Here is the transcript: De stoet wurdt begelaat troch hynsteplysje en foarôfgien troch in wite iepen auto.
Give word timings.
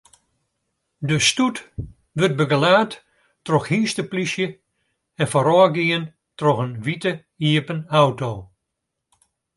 De 1.09 1.17
stoet 1.27 1.59
wurdt 2.15 2.35
begelaat 2.41 2.93
troch 3.45 3.67
hynsteplysje 3.71 4.47
en 5.21 5.31
foarôfgien 5.33 6.03
troch 6.39 6.61
in 6.65 6.73
wite 6.85 7.13
iepen 7.49 7.79
auto. 8.01 8.31